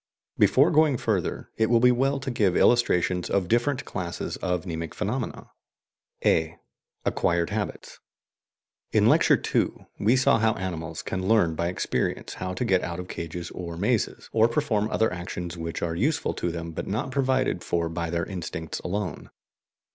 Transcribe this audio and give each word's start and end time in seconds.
Before 0.39 0.71
going 0.71 0.97
further, 0.97 1.51
it 1.57 1.67
will 1.69 1.79
be 1.79 1.91
well 1.91 2.19
to 2.21 2.31
give 2.31 2.57
illustrations 2.57 3.29
of 3.29 3.47
different 3.47 3.85
classes 3.85 4.35
of 4.37 4.65
mnemic 4.65 4.95
phenomena. 4.95 5.51
(a) 6.25 6.57
ACQUIRED 7.05 7.51
HABITS. 7.51 7.99
In 8.93 9.05
Lecture 9.05 9.39
II 9.53 9.85
we 9.99 10.15
saw 10.15 10.39
how 10.39 10.53
animals 10.55 11.03
can 11.03 11.27
learn 11.27 11.53
by 11.53 11.67
experience 11.67 12.33
how 12.33 12.55
to 12.55 12.65
get 12.65 12.81
out 12.83 12.99
of 12.99 13.09
cages 13.09 13.51
or 13.51 13.77
mazes, 13.77 14.27
or 14.33 14.47
perform 14.47 14.89
other 14.89 15.13
actions 15.13 15.55
which 15.55 15.83
are 15.83 15.93
useful 15.93 16.33
to 16.33 16.49
them 16.51 16.71
but 16.71 16.87
not 16.87 17.11
provided 17.11 17.63
for 17.63 17.87
by 17.87 18.09
their 18.09 18.25
instincts 18.25 18.79
alone. 18.79 19.29